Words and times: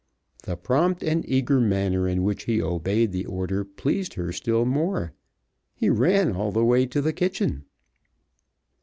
The 0.45 0.57
prompt 0.57 1.03
and 1.03 1.23
eager 1.29 1.59
manner 1.61 2.07
in 2.07 2.23
which 2.23 2.45
he 2.45 2.59
obeyed 2.59 3.11
the 3.11 3.27
order 3.27 3.63
pleased 3.63 4.15
her 4.15 4.31
still 4.31 4.65
more. 4.65 5.13
He 5.75 5.91
ran 5.91 6.31
all 6.35 6.51
the 6.51 6.65
way 6.65 6.87
to 6.87 7.03
the 7.03 7.13
kitchen. 7.13 7.65